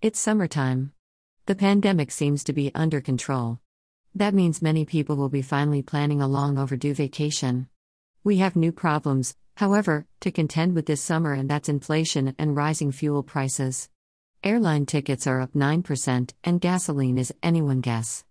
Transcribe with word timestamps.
It's 0.00 0.20
summertime. 0.20 0.92
The 1.46 1.56
pandemic 1.56 2.12
seems 2.12 2.44
to 2.44 2.52
be 2.52 2.70
under 2.72 3.00
control. 3.00 3.58
That 4.14 4.32
means 4.32 4.62
many 4.62 4.84
people 4.84 5.16
will 5.16 5.28
be 5.28 5.42
finally 5.42 5.82
planning 5.82 6.22
a 6.22 6.28
long 6.28 6.56
overdue 6.56 6.94
vacation. 6.94 7.68
We 8.22 8.36
have 8.36 8.54
new 8.54 8.70
problems, 8.70 9.34
however, 9.56 10.06
to 10.20 10.30
contend 10.30 10.76
with 10.76 10.86
this 10.86 11.00
summer, 11.00 11.32
and 11.32 11.50
that's 11.50 11.68
inflation 11.68 12.32
and 12.38 12.54
rising 12.54 12.92
fuel 12.92 13.24
prices. 13.24 13.88
Airline 14.44 14.86
tickets 14.86 15.26
are 15.26 15.40
up 15.40 15.54
9%, 15.54 16.32
and 16.44 16.60
gasoline 16.60 17.18
is 17.18 17.34
anyone 17.42 17.80
guess. 17.80 18.24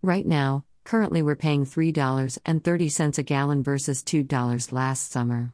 Right 0.00 0.26
now, 0.26 0.64
currently 0.84 1.20
we're 1.20 1.36
paying 1.36 1.66
$3.30 1.66 3.18
a 3.18 3.22
gallon 3.22 3.62
versus 3.62 4.02
$2 4.02 4.72
last 4.72 5.12
summer. 5.12 5.52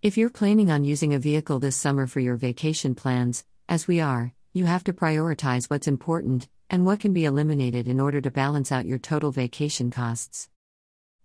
If 0.00 0.16
you're 0.16 0.30
planning 0.30 0.70
on 0.70 0.84
using 0.84 1.12
a 1.12 1.18
vehicle 1.18 1.58
this 1.58 1.76
summer 1.76 2.06
for 2.06 2.20
your 2.20 2.36
vacation 2.36 2.94
plans, 2.94 3.44
as 3.68 3.86
we 3.86 4.00
are, 4.00 4.32
you 4.54 4.66
have 4.66 4.84
to 4.84 4.92
prioritize 4.92 5.70
what's 5.70 5.88
important 5.88 6.46
and 6.68 6.84
what 6.84 7.00
can 7.00 7.14
be 7.14 7.24
eliminated 7.24 7.88
in 7.88 7.98
order 7.98 8.20
to 8.20 8.30
balance 8.30 8.70
out 8.70 8.84
your 8.84 8.98
total 8.98 9.30
vacation 9.30 9.90
costs. 9.90 10.50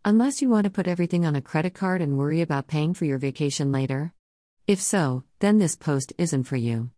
Unless 0.05 0.41
you 0.41 0.49
want 0.49 0.63
to 0.63 0.69
put 0.69 0.87
everything 0.87 1.25
on 1.25 1.35
a 1.35 1.41
credit 1.41 1.73
card 1.73 2.01
and 2.01 2.17
worry 2.17 2.39
about 2.39 2.67
paying 2.67 2.93
for 2.93 3.03
your 3.03 3.17
vacation 3.17 3.69
later. 3.71 4.13
If 4.65 4.79
so, 4.79 5.25
then 5.39 5.57
this 5.57 5.75
post 5.75 6.13
isn't 6.17 6.45
for 6.45 6.55
you. 6.55 6.91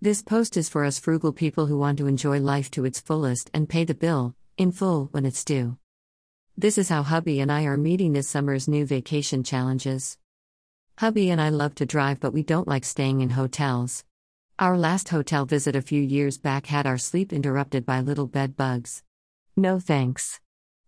This 0.00 0.22
post 0.22 0.56
is 0.56 0.68
for 0.68 0.84
us 0.84 1.00
frugal 1.00 1.32
people 1.32 1.66
who 1.66 1.78
want 1.78 1.98
to 1.98 2.06
enjoy 2.06 2.38
life 2.38 2.70
to 2.72 2.84
its 2.84 3.00
fullest 3.00 3.50
and 3.52 3.68
pay 3.68 3.82
the 3.82 3.94
bill, 3.94 4.36
in 4.56 4.70
full, 4.70 5.08
when 5.10 5.26
it's 5.26 5.44
due. 5.44 5.78
This 6.56 6.78
is 6.78 6.90
how 6.90 7.02
hubby 7.02 7.40
and 7.40 7.50
I 7.50 7.64
are 7.64 7.76
meeting 7.76 8.12
this 8.12 8.28
summer's 8.28 8.68
new 8.68 8.86
vacation 8.86 9.42
challenges. 9.42 10.16
Hubby 10.98 11.30
and 11.30 11.40
I 11.40 11.48
love 11.48 11.74
to 11.76 11.86
drive, 11.86 12.20
but 12.20 12.32
we 12.32 12.44
don't 12.44 12.68
like 12.68 12.84
staying 12.84 13.20
in 13.20 13.30
hotels. 13.30 14.04
Our 14.58 14.76
last 14.76 15.08
hotel 15.08 15.46
visit 15.46 15.74
a 15.74 15.82
few 15.82 16.02
years 16.02 16.36
back 16.36 16.66
had 16.66 16.86
our 16.86 16.98
sleep 16.98 17.32
interrupted 17.32 17.86
by 17.86 18.00
little 18.00 18.26
bed 18.26 18.54
bugs. 18.54 19.02
No 19.56 19.80
thanks. 19.80 20.40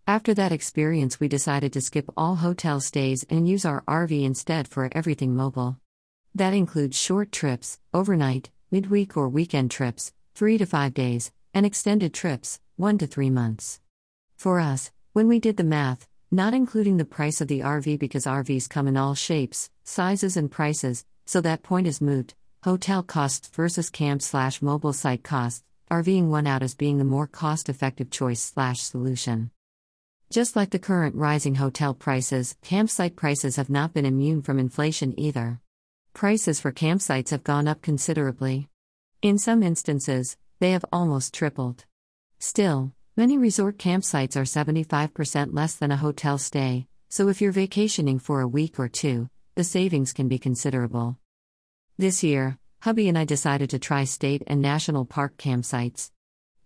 After 0.07 0.35
that 0.35 0.53
experience, 0.53 1.19
we 1.19 1.29
decided 1.29 1.73
to 1.73 1.81
skip 1.81 2.11
all 2.15 2.37
hotel 2.37 2.79
stays 2.81 3.25
and 3.31 3.49
use 3.49 3.65
our 3.65 3.83
RV 3.89 4.23
instead 4.23 4.69
for 4.69 4.91
everything 4.93 5.35
mobile. 5.35 5.79
That 6.35 6.53
includes 6.53 7.01
short 7.01 7.33
trips, 7.33 7.81
overnight, 7.95 8.51
midweek 8.71 9.17
or 9.17 9.31
weekend 9.31 9.71
trips, 9.71 10.13
3 10.35 10.59
to 10.59 10.67
5 10.67 10.93
days, 10.93 11.33
and 11.55 11.65
extended 11.65 12.13
trips, 12.13 12.61
1 12.77 12.99
to 12.99 13.07
3 13.07 13.31
months. 13.31 13.81
For 14.37 14.61
us, 14.61 14.93
when 15.15 15.27
we 15.27 15.41
did 15.41 15.57
the 15.57 15.65
math, 15.65 16.07
not 16.31 16.53
including 16.53 16.99
the 16.99 17.05
price 17.07 17.41
of 17.41 17.49
the 17.49 17.61
RV 17.61 17.99
because 17.99 18.27
RVs 18.27 18.69
come 18.69 18.89
in 18.89 18.99
all 18.99 19.15
shapes, 19.15 19.71
sizes, 19.85 20.37
and 20.37 20.51
prices, 20.51 21.07
so 21.25 21.41
that 21.41 21.63
point 21.63 21.87
is 21.87 22.03
moot. 22.03 22.35
Hotel 22.65 23.03
costs 23.03 23.49
versus 23.49 23.91
camp 23.91 24.23
slash 24.23 24.63
mobile 24.63 24.95
site 24.95 25.23
costs, 25.23 25.63
RVing 25.91 26.29
won 26.29 26.47
out 26.47 26.63
as 26.63 26.75
being 26.75 26.97
the 26.97 27.05
more 27.05 27.27
cost 27.27 27.69
effective 27.69 28.09
choice 28.09 28.41
slash 28.41 28.81
solution. 28.81 29.51
Just 30.31 30.57
like 30.57 30.71
the 30.71 30.79
current 30.79 31.15
rising 31.15 31.57
hotel 31.57 31.93
prices, 31.93 32.57
campsite 32.63 33.17
prices 33.17 33.57
have 33.57 33.69
not 33.69 33.93
been 33.93 34.07
immune 34.07 34.41
from 34.41 34.59
inflation 34.59 35.13
either. 35.21 35.61
Prices 36.15 36.59
for 36.59 36.73
campsites 36.73 37.29
have 37.29 37.45
gone 37.45 37.69
up 37.69 37.83
considerably. 37.83 38.71
In 39.21 39.37
some 39.37 39.63
instances, 39.63 40.39
they 40.59 40.73
have 40.73 40.87
almost 40.91 41.35
tripled. 41.35 41.85
Still, 42.39 42.95
many 43.15 43.37
resort 43.37 43.77
campsites 43.77 44.37
are 44.37 44.65
75% 44.65 45.53
less 45.53 45.75
than 45.75 45.91
a 45.91 45.99
hotel 45.99 46.39
stay, 46.39 46.87
so 47.11 47.29
if 47.29 47.43
you're 47.43 47.53
vacationing 47.53 48.19
for 48.19 48.41
a 48.41 48.49
week 48.49 48.81
or 48.81 48.89
two, 48.89 49.29
the 49.55 49.65
savings 49.65 50.15
can 50.15 50.29
be 50.29 50.39
considerable. 50.39 51.19
This 51.97 52.25
year, 52.25 52.59
hubby 52.83 53.09
and 53.09 53.17
I 53.17 53.25
decided 53.25 53.71
to 53.71 53.79
try 53.79 54.03
state 54.03 54.43
and 54.49 54.61
national 54.61 55.05
park 55.05 55.37
campsites. 55.37 56.11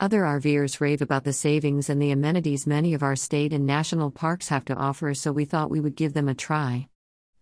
Other 0.00 0.22
RVers 0.22 0.80
rave 0.80 1.02
about 1.02 1.24
the 1.24 1.34
savings 1.34 1.90
and 1.90 2.00
the 2.00 2.12
amenities 2.12 2.66
many 2.66 2.94
of 2.94 3.02
our 3.02 3.14
state 3.14 3.52
and 3.52 3.66
national 3.66 4.10
parks 4.10 4.48
have 4.48 4.64
to 4.64 4.74
offer, 4.74 5.12
so 5.12 5.30
we 5.30 5.44
thought 5.44 5.68
we 5.68 5.80
would 5.80 5.96
give 5.96 6.14
them 6.14 6.30
a 6.30 6.34
try. 6.34 6.88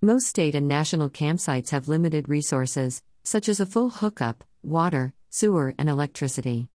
Most 0.03 0.27
state 0.27 0.57
and 0.57 0.67
national 0.67 1.11
campsites 1.11 1.71
have 1.71 1.87
limited 1.87 2.29
resources, 2.29 3.05
such 3.23 3.49
as 3.49 3.61
a 3.61 3.67
full 3.67 3.91
hookup, 3.91 4.43
water, 4.65 5.15
sewer, 5.31 5.73
and 5.79 5.89
electricity. 5.89 6.67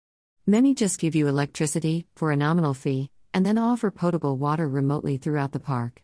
Many 0.47 0.73
just 0.73 0.97
give 0.97 1.13
you 1.13 1.27
electricity, 1.27 2.07
for 2.15 2.31
a 2.31 2.37
nominal 2.37 2.73
fee, 2.73 3.09
and 3.33 3.45
then 3.45 3.57
offer 3.57 3.91
potable 3.91 4.37
water 4.37 4.65
remotely 4.65 5.17
throughout 5.17 5.51
the 5.51 5.59
park. 5.59 6.01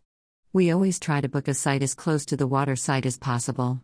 We 0.52 0.70
always 0.70 1.00
try 1.00 1.22
to 1.22 1.30
book 1.30 1.48
a 1.48 1.54
site 1.54 1.82
as 1.82 1.96
close 1.96 2.26
to 2.26 2.36
the 2.36 2.46
water 2.46 2.76
site 2.76 3.06
as 3.06 3.18
possible. 3.18 3.80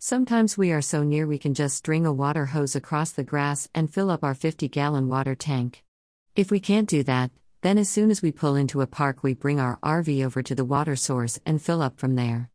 Sometimes 0.00 0.56
we 0.56 0.70
are 0.70 0.80
so 0.80 1.02
near 1.02 1.26
we 1.26 1.38
can 1.38 1.54
just 1.54 1.76
string 1.76 2.06
a 2.06 2.12
water 2.12 2.46
hose 2.46 2.76
across 2.76 3.10
the 3.10 3.24
grass 3.24 3.68
and 3.74 3.92
fill 3.92 4.12
up 4.12 4.22
our 4.22 4.32
50 4.32 4.68
gallon 4.68 5.08
water 5.08 5.34
tank. 5.34 5.82
If 6.36 6.52
we 6.52 6.60
can't 6.60 6.88
do 6.88 7.02
that, 7.02 7.32
then 7.62 7.78
as 7.78 7.88
soon 7.88 8.12
as 8.12 8.22
we 8.22 8.30
pull 8.30 8.54
into 8.54 8.80
a 8.80 8.86
park, 8.86 9.24
we 9.24 9.34
bring 9.34 9.58
our 9.58 9.76
RV 9.82 10.24
over 10.24 10.40
to 10.40 10.54
the 10.54 10.64
water 10.64 10.94
source 10.94 11.40
and 11.44 11.60
fill 11.60 11.82
up 11.82 11.98
from 11.98 12.14
there. 12.14 12.48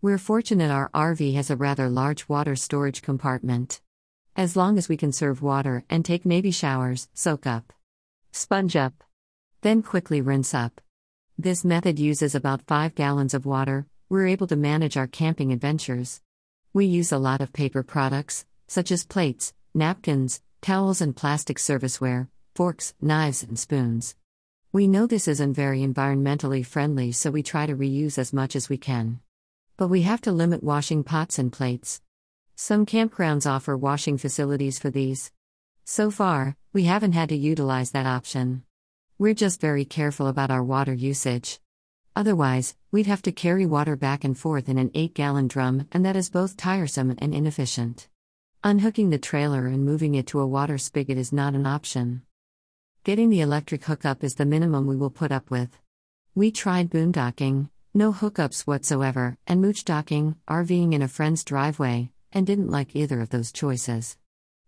We're 0.00 0.16
fortunate 0.16 0.70
our 0.70 0.88
RV 0.94 1.34
has 1.34 1.50
a 1.50 1.56
rather 1.56 1.90
large 1.90 2.26
water 2.26 2.56
storage 2.56 3.02
compartment. 3.02 3.82
As 4.34 4.56
long 4.56 4.78
as 4.78 4.88
we 4.88 4.96
can 4.96 5.12
serve 5.12 5.42
water 5.42 5.84
and 5.90 6.06
take 6.06 6.24
maybe 6.24 6.50
showers, 6.50 7.06
soak 7.12 7.46
up, 7.46 7.74
sponge 8.30 8.76
up, 8.76 9.04
then 9.60 9.82
quickly 9.82 10.22
rinse 10.22 10.54
up. 10.54 10.80
This 11.36 11.66
method 11.66 11.98
uses 11.98 12.34
about 12.34 12.66
5 12.66 12.94
gallons 12.94 13.34
of 13.34 13.44
water, 13.44 13.86
we're 14.08 14.26
able 14.26 14.46
to 14.46 14.56
manage 14.56 14.96
our 14.96 15.06
camping 15.06 15.52
adventures. 15.52 16.22
We 16.74 16.86
use 16.86 17.12
a 17.12 17.18
lot 17.18 17.42
of 17.42 17.52
paper 17.52 17.82
products, 17.82 18.46
such 18.66 18.90
as 18.90 19.04
plates, 19.04 19.52
napkins, 19.74 20.40
towels, 20.62 21.02
and 21.02 21.14
plastic 21.14 21.58
serviceware, 21.58 22.28
forks, 22.54 22.94
knives, 22.98 23.42
and 23.42 23.58
spoons. 23.58 24.16
We 24.72 24.86
know 24.86 25.06
this 25.06 25.28
isn't 25.28 25.52
very 25.52 25.80
environmentally 25.80 26.64
friendly, 26.64 27.12
so 27.12 27.30
we 27.30 27.42
try 27.42 27.66
to 27.66 27.76
reuse 27.76 28.16
as 28.16 28.32
much 28.32 28.56
as 28.56 28.70
we 28.70 28.78
can. 28.78 29.20
But 29.76 29.88
we 29.88 30.00
have 30.02 30.22
to 30.22 30.32
limit 30.32 30.62
washing 30.64 31.04
pots 31.04 31.38
and 31.38 31.52
plates. 31.52 32.00
Some 32.56 32.86
campgrounds 32.86 33.44
offer 33.44 33.76
washing 33.76 34.16
facilities 34.16 34.78
for 34.78 34.88
these. 34.88 35.30
So 35.84 36.10
far, 36.10 36.56
we 36.72 36.84
haven't 36.84 37.12
had 37.12 37.28
to 37.28 37.36
utilize 37.36 37.90
that 37.90 38.06
option. 38.06 38.62
We're 39.18 39.34
just 39.34 39.60
very 39.60 39.84
careful 39.84 40.26
about 40.26 40.50
our 40.50 40.64
water 40.64 40.94
usage. 40.94 41.60
Otherwise, 42.14 42.76
we'd 42.90 43.06
have 43.06 43.22
to 43.22 43.32
carry 43.32 43.64
water 43.64 43.96
back 43.96 44.22
and 44.22 44.36
forth 44.36 44.68
in 44.68 44.76
an 44.76 44.90
8 44.94 45.14
gallon 45.14 45.48
drum, 45.48 45.88
and 45.92 46.04
that 46.04 46.16
is 46.16 46.28
both 46.28 46.56
tiresome 46.56 47.14
and 47.18 47.34
inefficient. 47.34 48.08
Unhooking 48.62 49.10
the 49.10 49.18
trailer 49.18 49.66
and 49.66 49.84
moving 49.84 50.14
it 50.14 50.26
to 50.26 50.40
a 50.40 50.46
water 50.46 50.76
spigot 50.76 51.16
is 51.16 51.32
not 51.32 51.54
an 51.54 51.66
option. 51.66 52.22
Getting 53.02 53.30
the 53.30 53.40
electric 53.40 53.84
hookup 53.84 54.22
is 54.22 54.34
the 54.34 54.44
minimum 54.44 54.86
we 54.86 54.94
will 54.94 55.10
put 55.10 55.32
up 55.32 55.50
with. 55.50 55.78
We 56.34 56.50
tried 56.50 56.90
boondocking, 56.90 57.70
no 57.94 58.12
hookups 58.12 58.62
whatsoever, 58.62 59.38
and 59.46 59.60
mooch 59.60 59.84
docking, 59.84 60.36
RVing 60.48 60.92
in 60.92 61.02
a 61.02 61.08
friend's 61.08 61.44
driveway, 61.44 62.10
and 62.30 62.46
didn't 62.46 62.70
like 62.70 62.94
either 62.94 63.20
of 63.20 63.30
those 63.30 63.52
choices. 63.52 64.16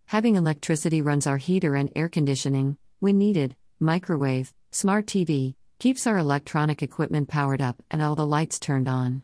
Having 0.07 0.37
electricity 0.37 1.01
runs 1.01 1.27
our 1.27 1.39
heater 1.39 1.75
and 1.75 1.91
air 1.95 2.09
conditioning, 2.09 2.77
when 3.01 3.19
needed, 3.19 3.55
microwave, 3.79 4.53
smart 4.71 5.07
TV, 5.07 5.55
keeps 5.79 6.07
our 6.07 6.19
electronic 6.19 6.83
equipment 6.83 7.29
powered 7.29 7.61
up 7.61 7.83
and 7.91 8.01
all 8.01 8.15
the 8.15 8.27
lights 8.27 8.59
turned 8.59 8.89
on. 8.89 9.23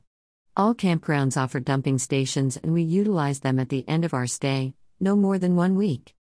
All 0.57 0.75
campgrounds 0.75 1.37
offer 1.37 1.61
dumping 1.61 1.99
stations 1.99 2.57
and 2.57 2.73
we 2.73 2.83
utilize 2.83 3.41
them 3.41 3.59
at 3.59 3.69
the 3.69 3.89
end 3.89 4.05
of 4.05 4.13
our 4.13 4.27
stay, 4.27 4.75
no 4.99 5.17
more 5.17 5.39
than 5.39 5.57
one 5.57 5.77
week. 5.77 6.15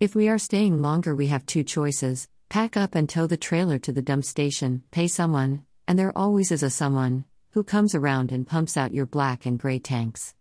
If 0.00 0.14
we 0.14 0.28
are 0.28 0.38
staying 0.38 0.82
longer, 0.82 1.14
we 1.14 1.28
have 1.28 1.46
two 1.46 1.62
choices 1.62 2.28
pack 2.48 2.76
up 2.76 2.94
and 2.94 3.08
tow 3.08 3.26
the 3.26 3.36
trailer 3.36 3.78
to 3.80 3.92
the 3.92 4.02
dump 4.02 4.24
station, 4.24 4.82
pay 4.90 5.08
someone, 5.08 5.64
and 5.88 5.98
there 5.98 6.16
always 6.16 6.52
is 6.52 6.62
a 6.62 6.70
someone 6.70 7.24
who 7.50 7.62
comes 7.62 7.94
around 7.94 8.32
and 8.32 8.46
pumps 8.46 8.76
out 8.76 8.94
your 8.94 9.06
black 9.06 9.46
and 9.46 9.58
gray 9.58 9.78
tanks. 9.78 10.34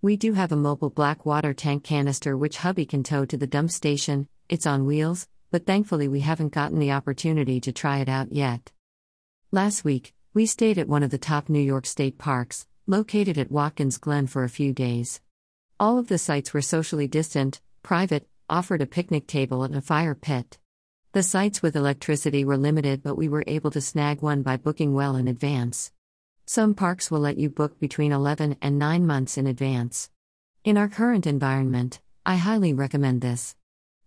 We 0.00 0.16
do 0.16 0.32
have 0.34 0.52
a 0.52 0.56
mobile 0.56 0.90
black 0.90 1.24
water 1.24 1.54
tank 1.54 1.84
canister 1.84 2.36
which 2.36 2.58
hubby 2.58 2.86
can 2.86 3.02
tow 3.02 3.24
to 3.26 3.36
the 3.36 3.46
dump 3.46 3.70
station, 3.70 4.28
it's 4.48 4.66
on 4.66 4.86
wheels, 4.86 5.28
but 5.50 5.66
thankfully 5.66 6.08
we 6.08 6.20
haven't 6.20 6.52
gotten 6.52 6.78
the 6.78 6.92
opportunity 6.92 7.60
to 7.60 7.72
try 7.72 7.98
it 7.98 8.08
out 8.08 8.32
yet. 8.32 8.72
Last 9.54 9.84
week, 9.84 10.14
we 10.32 10.46
stayed 10.46 10.78
at 10.78 10.88
one 10.88 11.04
of 11.04 11.10
the 11.10 11.16
top 11.16 11.48
New 11.48 11.60
York 11.60 11.86
state 11.86 12.18
parks, 12.18 12.66
located 12.88 13.38
at 13.38 13.52
Watkins 13.52 13.98
Glen 13.98 14.26
for 14.26 14.42
a 14.42 14.48
few 14.48 14.72
days. 14.72 15.20
All 15.78 15.96
of 15.96 16.08
the 16.08 16.18
sites 16.18 16.52
were 16.52 16.60
socially 16.60 17.06
distant, 17.06 17.60
private, 17.80 18.26
offered 18.50 18.82
a 18.82 18.86
picnic 18.86 19.28
table 19.28 19.62
and 19.62 19.76
a 19.76 19.80
fire 19.80 20.16
pit. 20.16 20.58
The 21.12 21.22
sites 21.22 21.62
with 21.62 21.76
electricity 21.76 22.44
were 22.44 22.56
limited, 22.56 23.04
but 23.04 23.14
we 23.14 23.28
were 23.28 23.44
able 23.46 23.70
to 23.70 23.80
snag 23.80 24.22
one 24.22 24.42
by 24.42 24.56
booking 24.56 24.92
well 24.92 25.14
in 25.14 25.28
advance. 25.28 25.92
Some 26.46 26.74
parks 26.74 27.08
will 27.08 27.20
let 27.20 27.38
you 27.38 27.48
book 27.48 27.78
between 27.78 28.10
11 28.10 28.56
and 28.60 28.76
9 28.76 29.06
months 29.06 29.38
in 29.38 29.46
advance. 29.46 30.10
In 30.64 30.76
our 30.76 30.88
current 30.88 31.28
environment, 31.28 32.00
I 32.26 32.38
highly 32.38 32.72
recommend 32.72 33.20
this. 33.20 33.54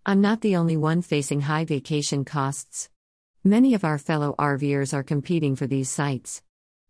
I'm 0.04 0.20
not 0.20 0.42
the 0.42 0.56
only 0.56 0.76
one 0.76 1.00
facing 1.00 1.40
high 1.40 1.64
vacation 1.64 2.26
costs. 2.26 2.90
Many 3.44 3.72
of 3.74 3.84
our 3.84 3.98
fellow 3.98 4.34
RVers 4.36 4.92
are 4.92 5.04
competing 5.04 5.54
for 5.54 5.68
these 5.68 5.88
sites. 5.88 6.42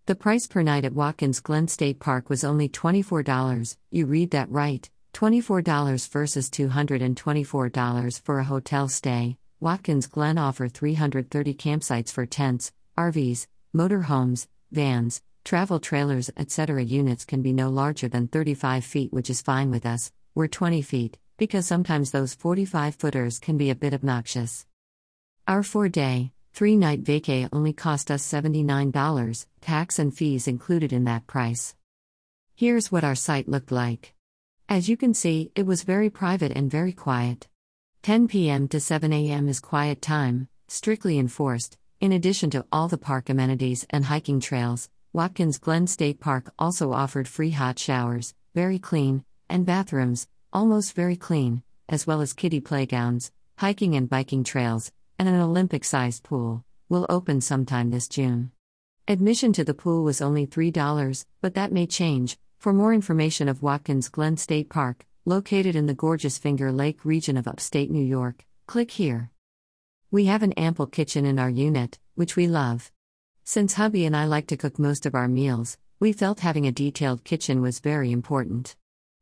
The 0.06 0.14
price 0.14 0.46
per 0.46 0.62
night 0.62 0.86
at 0.86 0.94
Watkins 0.94 1.40
Glen 1.40 1.68
State 1.68 2.00
Park 2.00 2.30
was 2.30 2.42
only 2.42 2.70
$24. 2.70 3.76
You 3.90 4.06
read 4.06 4.30
that 4.30 4.50
right, 4.50 4.88
$24 5.12 6.08
versus 6.08 6.48
$224 6.48 8.20
for 8.22 8.38
a 8.38 8.44
hotel 8.44 8.88
stay. 8.88 9.36
Watkins 9.60 10.06
Glen 10.06 10.38
offer 10.38 10.68
330 10.68 11.52
campsites 11.52 12.10
for 12.10 12.24
tents, 12.24 12.72
RVs, 12.96 13.46
motorhomes, 13.76 14.46
vans, 14.72 15.20
travel 15.44 15.78
trailers, 15.78 16.30
etc. 16.38 16.82
Units 16.82 17.26
can 17.26 17.42
be 17.42 17.52
no 17.52 17.68
larger 17.68 18.08
than 18.08 18.26
35 18.26 18.84
feet, 18.84 19.12
which 19.12 19.28
is 19.28 19.42
fine 19.42 19.70
with 19.70 19.84
us. 19.84 20.12
We're 20.34 20.48
20 20.48 20.80
feet, 20.80 21.18
because 21.36 21.66
sometimes 21.66 22.10
those 22.10 22.32
45 22.32 22.94
footers 22.94 23.38
can 23.38 23.58
be 23.58 23.68
a 23.68 23.74
bit 23.74 23.92
obnoxious. 23.92 24.64
Our 25.46 25.62
four 25.62 25.88
day, 25.88 26.32
three 26.58 26.74
night 26.74 27.04
vacay 27.04 27.48
only 27.52 27.72
cost 27.72 28.10
us 28.10 28.26
$79, 28.26 29.46
tax 29.60 29.96
and 30.00 30.12
fees 30.12 30.48
included 30.48 30.92
in 30.92 31.04
that 31.04 31.24
price. 31.28 31.76
Here's 32.56 32.90
what 32.90 33.04
our 33.04 33.14
site 33.14 33.48
looked 33.48 33.70
like. 33.70 34.12
As 34.68 34.88
you 34.88 34.96
can 34.96 35.14
see, 35.14 35.52
it 35.54 35.66
was 35.66 35.84
very 35.84 36.10
private 36.10 36.50
and 36.50 36.68
very 36.68 36.92
quiet. 36.92 37.46
10 38.02 38.26
p.m. 38.26 38.66
to 38.66 38.80
7 38.80 39.12
a.m. 39.12 39.46
is 39.46 39.60
quiet 39.60 40.02
time, 40.02 40.48
strictly 40.66 41.16
enforced, 41.16 41.78
in 42.00 42.10
addition 42.10 42.50
to 42.50 42.66
all 42.72 42.88
the 42.88 42.98
park 42.98 43.28
amenities 43.28 43.86
and 43.90 44.06
hiking 44.06 44.40
trails. 44.40 44.88
Watkins 45.12 45.58
Glen 45.58 45.86
State 45.86 46.18
Park 46.18 46.52
also 46.58 46.90
offered 46.92 47.28
free 47.28 47.52
hot 47.52 47.78
showers, 47.78 48.34
very 48.56 48.80
clean, 48.80 49.24
and 49.48 49.64
bathrooms, 49.64 50.26
almost 50.52 50.96
very 50.96 51.14
clean, 51.14 51.62
as 51.88 52.04
well 52.04 52.20
as 52.20 52.32
kiddie 52.32 52.58
playgrounds, 52.58 53.30
hiking 53.58 53.94
and 53.94 54.10
biking 54.10 54.42
trails, 54.42 54.90
and 55.18 55.28
an 55.28 55.40
Olympic 55.40 55.84
sized 55.84 56.22
pool. 56.22 56.64
Will 56.88 57.06
open 57.08 57.40
sometime 57.40 57.90
this 57.90 58.08
June. 58.08 58.52
Admission 59.06 59.52
to 59.54 59.64
the 59.64 59.74
pool 59.74 60.04
was 60.04 60.20
only 60.20 60.46
$3, 60.46 61.24
but 61.40 61.54
that 61.54 61.72
may 61.72 61.86
change. 61.86 62.38
For 62.58 62.72
more 62.72 62.94
information 62.94 63.48
of 63.48 63.62
Watkins 63.62 64.08
Glen 64.08 64.36
State 64.36 64.68
Park, 64.68 65.06
located 65.24 65.76
in 65.76 65.86
the 65.86 65.94
gorgeous 65.94 66.38
Finger 66.38 66.72
Lake 66.72 67.04
region 67.04 67.36
of 67.36 67.46
upstate 67.46 67.90
New 67.90 68.04
York, 68.04 68.44
click 68.66 68.90
here. 68.90 69.30
We 70.10 70.26
have 70.26 70.42
an 70.42 70.52
ample 70.54 70.86
kitchen 70.86 71.26
in 71.26 71.38
our 71.38 71.50
unit, 71.50 71.98
which 72.14 72.36
we 72.36 72.48
love. 72.48 72.90
Since 73.44 73.74
hubby 73.74 74.06
and 74.06 74.16
I 74.16 74.24
like 74.24 74.46
to 74.48 74.56
cook 74.56 74.78
most 74.78 75.04
of 75.04 75.14
our 75.14 75.28
meals, 75.28 75.78
we 76.00 76.12
felt 76.12 76.40
having 76.40 76.66
a 76.66 76.72
detailed 76.72 77.24
kitchen 77.24 77.60
was 77.60 77.80
very 77.80 78.12
important. 78.12 78.76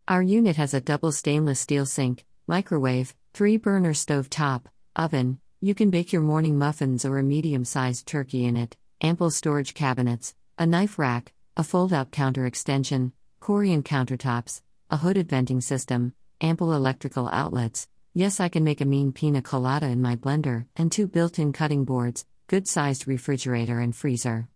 Our 0.09 0.23
unit 0.23 0.57
has 0.57 0.75
a 0.75 0.81
double 0.81 1.11
stainless 1.11 1.59
steel 1.59 1.87
sink, 1.87 2.25
microwave, 2.47 3.15
three 3.35 3.57
burner 3.57 3.95
stove 3.95 4.31
top, 4.31 4.69
oven, 4.95 5.41
you 5.67 5.75
can 5.75 5.91
bake 5.91 6.13
your 6.13 6.23
morning 6.23 6.57
muffins 6.57 7.05
or 7.05 7.19
a 7.19 7.25
medium 7.25 7.65
sized 7.65 8.07
turkey 8.07 8.45
in 8.45 8.57
it, 8.57 8.77
ample 9.01 9.33
storage 9.33 9.75
cabinets, 9.75 10.33
a 10.57 10.65
knife 10.65 10.97
rack, 10.97 11.33
a 11.57 11.65
fold 11.65 11.93
out 11.93 12.13
counter 12.13 12.47
extension, 12.47 13.13
Corian 13.41 13.83
countertops, 13.83 14.61
a 14.93 14.99
hooded 14.99 15.29
venting 15.29 15.61
system, 15.61 16.15
ample 16.41 16.73
electrical 16.73 17.29
outlets. 17.31 17.89
Yes, 18.15 18.39
I 18.39 18.49
can 18.49 18.63
make 18.63 18.81
a 18.81 18.85
mean 18.85 19.11
pina 19.11 19.43
colada 19.43 19.87
in 19.89 20.01
my 20.01 20.15
blender, 20.15 20.67
and 20.77 20.93
two 20.93 21.09
built 21.09 21.37
in 21.37 21.53
cutting 21.53 21.85
boards, 21.85 22.25
good 22.47 22.69
sized 22.69 23.09
refrigerator 23.09 23.81
and 23.81 23.93
freezer. 23.93 24.47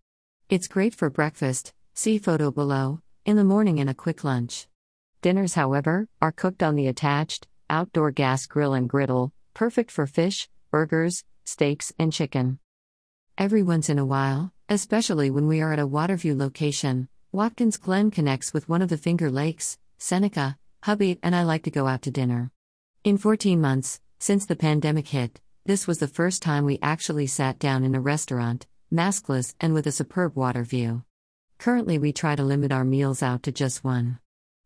It's 0.49 0.69
great 0.69 0.95
for 0.95 1.11
breakfast, 1.11 1.73
see 1.93 2.19
photo 2.19 2.53
below, 2.53 3.01
in 3.27 3.35
the 3.35 3.43
morning 3.43 3.81
and 3.81 3.91
a 3.91 3.95
quick 3.95 4.23
lunch. 4.23 4.69
Dinners, 5.23 5.55
however, 5.55 6.07
are 6.23 6.31
cooked 6.31 6.63
on 6.63 6.77
the 6.77 6.87
attached, 6.87 7.49
outdoor 7.69 8.13
gas 8.13 8.47
grill 8.47 8.75
and 8.75 8.89
griddle, 8.89 9.33
perfect 9.55 9.91
for 9.91 10.07
fish, 10.07 10.49
burgers, 10.71 11.25
steaks, 11.45 11.93
and 11.99 12.13
chicken. 12.13 12.59
Every 13.37 13.63
once 13.63 13.89
in 13.89 13.99
a 13.99 14.05
while, 14.05 14.53
especially 14.69 15.31
when 15.31 15.47
we 15.47 15.61
are 15.61 15.73
at 15.73 15.79
a 15.79 15.87
waterview 15.87 16.39
location, 16.39 17.09
Watkins 17.33 17.77
Glen 17.77 18.11
connects 18.11 18.53
with 18.53 18.69
one 18.69 18.83
of 18.83 18.89
the 18.89 18.97
Finger 18.97 19.31
Lakes, 19.31 19.79
Seneca, 19.99 20.57
hubby, 20.83 21.19
and 21.23 21.35
I 21.35 21.43
like 21.43 21.63
to 21.65 21.71
go 21.71 21.87
out 21.87 22.03
to 22.03 22.11
dinner. 22.11 22.51
In 23.05 23.19
14 23.19 23.61
months, 23.61 24.01
since 24.19 24.47
the 24.47 24.57
pandemic 24.57 25.09
hit, 25.09 25.41
this 25.65 25.87
was 25.87 25.99
the 25.99 26.09
first 26.09 26.43
time 26.43 26.65
we 26.65 26.79
actually 26.83 27.27
sat 27.27 27.59
down 27.59 27.85
in 27.85 27.95
a 27.95 28.01
restaurant, 28.01 28.67
maskless 28.93 29.55
and 29.61 29.73
with 29.73 29.87
a 29.87 29.93
superb 29.93 30.37
water 30.37 30.65
view. 30.65 31.05
Currently, 31.59 31.99
we 31.99 32.13
try 32.13 32.37
to 32.37 32.43
limit 32.43 32.73
our 32.73 32.85
meals 32.85 33.23
out 33.23 33.43
to 33.45 33.53
just 33.53 33.85
one. 33.85 34.19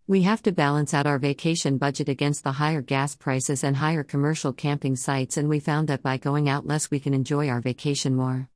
We 0.06 0.20
have 0.24 0.42
to 0.42 0.52
balance 0.52 0.92
out 0.92 1.06
our 1.06 1.18
vacation 1.18 1.78
budget 1.78 2.10
against 2.10 2.44
the 2.44 2.52
higher 2.52 2.82
gas 2.82 3.16
prices 3.16 3.64
and 3.64 3.74
higher 3.74 4.04
commercial 4.04 4.52
camping 4.52 4.96
sites, 4.96 5.38
and 5.38 5.48
we 5.48 5.60
found 5.60 5.88
that 5.88 6.02
by 6.02 6.18
going 6.18 6.46
out 6.46 6.66
less, 6.66 6.90
we 6.90 7.00
can 7.00 7.14
enjoy 7.14 7.48
our 7.48 7.62
vacation 7.62 8.14
more. 8.14 8.50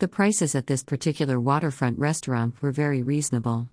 The 0.00 0.08
prices 0.08 0.54
at 0.54 0.66
this 0.66 0.84
particular 0.84 1.40
waterfront 1.40 1.98
restaurant 1.98 2.60
were 2.60 2.72
very 2.72 3.02
reasonable. 3.02 3.70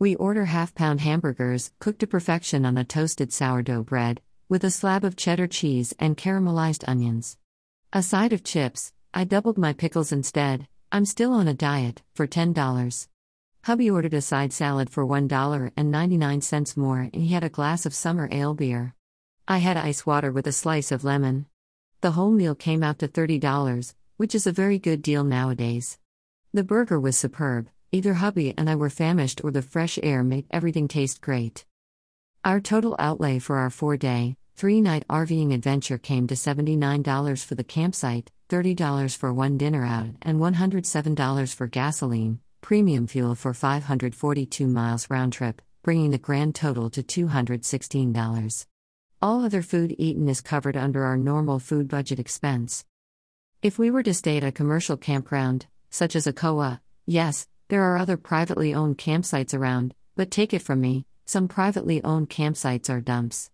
We 0.00 0.16
order 0.16 0.46
half 0.46 0.74
pound 0.74 1.02
hamburgers, 1.02 1.70
cooked 1.78 2.00
to 2.00 2.08
perfection 2.08 2.66
on 2.66 2.76
a 2.76 2.84
toasted 2.84 3.32
sourdough 3.32 3.84
bread, 3.84 4.20
with 4.48 4.64
a 4.64 4.72
slab 4.72 5.04
of 5.04 5.14
cheddar 5.14 5.46
cheese 5.46 5.94
and 6.00 6.16
caramelized 6.16 6.82
onions. 6.88 7.38
A 7.92 8.02
side 8.02 8.32
of 8.32 8.42
chips, 8.42 8.92
I 9.14 9.22
doubled 9.22 9.56
my 9.56 9.72
pickles 9.72 10.10
instead, 10.10 10.66
I'm 10.90 11.04
still 11.04 11.32
on 11.32 11.46
a 11.46 11.54
diet, 11.54 12.02
for 12.16 12.26
$10. 12.26 13.06
Hubby 13.62 13.90
ordered 13.90 14.14
a 14.14 14.20
side 14.20 14.52
salad 14.52 14.90
for 14.90 15.06
$1.99 15.06 16.76
more 16.76 17.00
and 17.00 17.14
he 17.22 17.28
had 17.28 17.44
a 17.44 17.48
glass 17.48 17.86
of 17.86 17.94
summer 17.94 18.28
ale 18.30 18.54
beer. 18.54 18.94
I 19.48 19.58
had 19.58 19.76
ice 19.76 20.06
water 20.06 20.32
with 20.32 20.46
a 20.46 20.52
slice 20.52 20.92
of 20.92 21.04
lemon. 21.04 21.46
The 22.00 22.12
whole 22.12 22.30
meal 22.30 22.54
came 22.54 22.82
out 22.82 22.98
to 23.00 23.08
$30, 23.08 23.94
which 24.16 24.34
is 24.34 24.46
a 24.46 24.52
very 24.52 24.78
good 24.78 25.02
deal 25.02 25.24
nowadays. 25.24 25.98
The 26.52 26.64
burger 26.64 26.98
was 26.98 27.18
superb, 27.18 27.68
Either 27.92 28.14
hubby 28.14 28.54
and 28.56 28.70
I 28.70 28.76
were 28.76 28.88
famished 28.88 29.42
or 29.42 29.50
the 29.50 29.62
fresh 29.62 29.98
air 30.00 30.22
made 30.22 30.46
everything 30.52 30.86
taste 30.86 31.20
great. 31.20 31.64
Our 32.44 32.60
total 32.60 32.94
outlay 33.00 33.40
for 33.40 33.56
our 33.56 33.68
four 33.68 33.96
day, 33.96 34.36
three 34.54 34.80
night 34.80 35.04
RVing 35.08 35.52
adventure 35.52 35.98
came 35.98 36.28
to 36.28 36.36
$79 36.36 37.44
for 37.44 37.56
the 37.56 37.64
campsite, 37.64 38.30
$30 38.48 39.16
for 39.16 39.32
one 39.32 39.58
dinner 39.58 39.84
out, 39.84 40.10
and 40.22 40.38
$107 40.38 41.52
for 41.52 41.66
gasoline, 41.66 42.38
premium 42.60 43.06
fuel 43.06 43.34
for 43.34 43.54
542 43.54 44.66
miles 44.66 45.08
round 45.10 45.32
trip, 45.32 45.62
bringing 45.82 46.10
the 46.10 46.18
grand 46.18 46.54
total 46.54 46.90
to 46.90 47.02
$216. 47.02 48.66
All 49.22 49.44
other 49.44 49.62
food 49.62 49.94
eaten 49.98 50.28
is 50.28 50.40
covered 50.40 50.76
under 50.76 51.04
our 51.04 51.16
normal 51.16 51.58
food 51.58 51.88
budget 51.88 52.18
expense. 52.18 52.84
If 53.62 53.78
we 53.78 53.90
were 53.90 54.02
to 54.02 54.14
stay 54.14 54.38
at 54.38 54.44
a 54.44 54.52
commercial 54.52 54.96
campground, 54.96 55.66
such 55.90 56.16
as 56.16 56.26
a 56.26 56.32
COA, 56.32 56.80
yes, 57.06 57.46
there 57.68 57.82
are 57.82 57.98
other 57.98 58.16
privately 58.16 58.74
owned 58.74 58.98
campsites 58.98 59.52
around, 59.52 59.94
but 60.16 60.30
take 60.30 60.54
it 60.54 60.62
from 60.62 60.80
me, 60.80 61.06
some 61.26 61.48
privately 61.48 62.02
owned 62.02 62.30
campsites 62.30 62.88
are 62.88 63.00
dumps. 63.00 63.50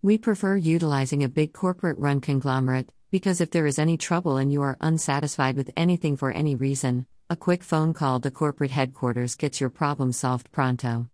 We 0.00 0.16
prefer 0.16 0.56
utilizing 0.56 1.24
a 1.24 1.28
big 1.28 1.52
corporate 1.52 1.98
run 1.98 2.20
conglomerate, 2.20 2.90
because 3.10 3.40
if 3.40 3.50
there 3.50 3.66
is 3.66 3.78
any 3.78 3.96
trouble 3.96 4.36
and 4.36 4.52
you 4.52 4.62
are 4.62 4.76
unsatisfied 4.80 5.56
with 5.56 5.72
anything 5.76 6.16
for 6.16 6.30
any 6.30 6.54
reason, 6.54 7.06
a 7.30 7.36
quick 7.36 7.62
phone 7.62 7.92
call 7.92 8.18
to 8.18 8.30
corporate 8.30 8.70
headquarters 8.70 9.34
gets 9.34 9.60
your 9.60 9.68
problem 9.68 10.12
solved 10.12 10.50
pronto. 10.50 11.10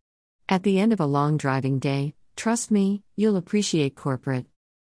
At 0.49 0.63
the 0.63 0.79
end 0.79 0.93
of 0.93 1.01
a 1.01 1.07
long 1.07 1.37
driving 1.37 1.81
day, 1.81 2.15
trust 2.37 2.71
me, 2.71 3.03
you'll 3.17 3.37
appreciate 3.37 3.97
corporate. 3.97 4.47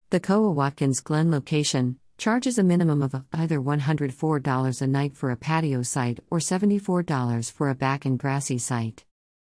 The 0.09 0.19
COA 0.19 0.51
Watkins 0.51 0.99
Glen 0.99 1.29
location, 1.29 1.99
charges 2.17 2.57
a 2.57 2.63
minimum 2.63 3.03
of 3.03 3.23
either 3.33 3.59
$104 3.59 4.81
a 4.81 4.87
night 4.87 5.15
for 5.15 5.29
a 5.29 5.35
patio 5.37 5.83
site 5.83 6.19
or 6.31 6.39
$74 6.39 7.51
for 7.51 7.69
a 7.69 7.75
back 7.75 8.05
and 8.05 8.17
grassy 8.17 8.57
site. 8.57 9.05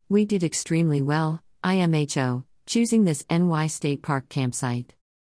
We 0.09 0.25
did 0.25 0.43
extremely 0.43 1.01
well, 1.01 1.41
IMHO, 1.63 2.43
choosing 2.65 3.05
this 3.05 3.23
NY 3.29 3.67
State 3.67 4.01
Park 4.01 4.27
campsite. 4.27 4.93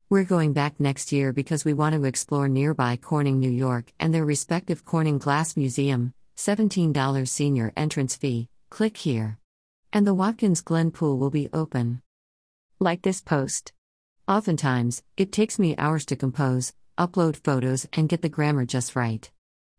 We're 0.10 0.24
going 0.24 0.54
back 0.54 0.80
next 0.80 1.12
year 1.12 1.34
because 1.34 1.66
we 1.66 1.74
want 1.74 1.96
to 1.96 2.06
explore 2.06 2.48
nearby 2.48 2.96
Corning, 2.96 3.40
New 3.40 3.52
York, 3.52 3.92
and 4.00 4.14
their 4.14 4.26
respective 4.26 4.86
Corning 4.86 5.18
Glass 5.18 5.56
Museum, 5.56 6.14
$17 6.42 7.28
senior 7.28 7.72
entrance 7.78 8.16
fee. 8.16 8.48
Click 8.72 8.98
here. 8.98 9.38
And 9.94 10.08
the 10.08 10.16
Watkins 10.16 10.62
Glen 10.62 10.90
pool 10.90 11.20
will 11.20 11.30
be 11.30 11.50
open. 11.54 12.02
Like 12.80 13.04
this 13.04 13.22
post. 13.22 13.74
Oftentimes, 14.28 15.04
it 15.18 15.32
takes 15.32 15.60
me 15.60 15.78
hours 15.78 16.04
to 16.08 16.16
compose, 16.16 16.74
upload 16.98 17.36
photos, 17.36 17.88
and 17.94 18.10
get 18.10 18.24
the 18.24 18.30
grammar 18.30 18.66
just 18.66 18.96
right. 18.96 19.30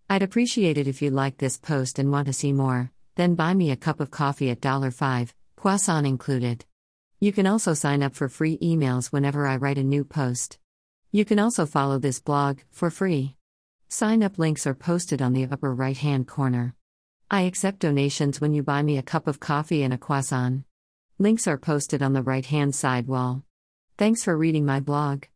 I'd 0.09 0.23
appreciate 0.23 0.79
it 0.79 0.87
if 0.87 1.03
you 1.03 1.11
like 1.11 1.39
this 1.39 1.59
post 1.59 1.99
and 1.99 2.13
want 2.13 2.27
to 2.27 2.33
see 2.33 2.53
more, 2.53 2.93
then 3.17 3.35
buy 3.35 3.55
me 3.55 3.73
a 3.73 3.77
cup 3.77 3.99
of 3.99 4.13
coffee 4.13 4.51
at 4.51 4.61
$5, 4.61 5.33
croissant 5.57 6.07
included. 6.07 6.65
You 7.19 7.33
can 7.33 7.49
also 7.49 7.75
sign 7.75 8.05
up 8.05 8.15
for 8.15 8.29
free 8.29 8.57
emails 8.59 9.11
whenever 9.11 9.49
I 9.49 9.57
write 9.57 9.79
a 9.79 9.83
new 9.83 10.05
post. 10.05 10.61
You 11.11 11.25
can 11.25 11.41
also 11.41 11.67
follow 11.67 11.99
this 11.99 12.21
blog 12.21 12.61
for 12.71 12.89
free. 12.89 13.35
Sign 13.93 14.23
up 14.23 14.39
links 14.39 14.67
are 14.67 14.75
posted 14.75 15.21
on 15.21 15.35
the 15.35 15.45
upper 15.45 15.75
right 15.75 15.99
hand 15.99 16.27
corner. 16.27 16.75
I 17.31 17.43
accept 17.43 17.81
donations 17.81 18.41
when 18.41 18.55
you 18.55 18.63
buy 18.63 18.83
me 18.83 18.97
a 18.97 19.03
cup 19.03 19.27
of 19.27 19.39
coffee 19.39 19.83
and 19.83 19.93
a 19.93 19.99
croissant. 19.99 20.65
Links 21.19 21.47
are 21.47 21.59
posted 21.59 22.03
on 22.03 22.15
the 22.15 22.23
right 22.23 22.47
hand 22.47 22.75
side 22.75 23.07
wall. 23.07 23.45
Thanks 23.99 24.25
for 24.25 24.35
reading 24.35 24.65
my 24.65 24.81
blog. 24.81 25.25